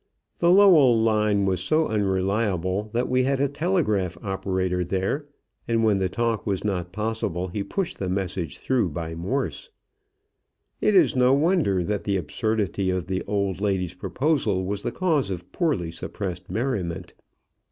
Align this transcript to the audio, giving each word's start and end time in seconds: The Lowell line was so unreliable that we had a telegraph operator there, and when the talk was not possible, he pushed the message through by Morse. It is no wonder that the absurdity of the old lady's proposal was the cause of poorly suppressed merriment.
The 0.39 0.49
Lowell 0.49 0.99
line 0.99 1.45
was 1.45 1.59
so 1.61 1.85
unreliable 1.87 2.89
that 2.91 3.07
we 3.07 3.21
had 3.21 3.39
a 3.39 3.47
telegraph 3.47 4.17
operator 4.23 4.83
there, 4.83 5.27
and 5.67 5.83
when 5.83 5.99
the 5.99 6.09
talk 6.09 6.47
was 6.47 6.63
not 6.63 6.91
possible, 6.91 7.49
he 7.49 7.61
pushed 7.61 7.99
the 7.99 8.09
message 8.09 8.57
through 8.57 8.89
by 8.89 9.13
Morse. 9.13 9.69
It 10.81 10.95
is 10.95 11.15
no 11.15 11.33
wonder 11.35 11.83
that 11.83 12.05
the 12.05 12.17
absurdity 12.17 12.89
of 12.89 13.05
the 13.05 13.21
old 13.27 13.61
lady's 13.61 13.93
proposal 13.93 14.65
was 14.65 14.81
the 14.81 14.91
cause 14.91 15.29
of 15.29 15.51
poorly 15.51 15.91
suppressed 15.91 16.49
merriment. 16.49 17.13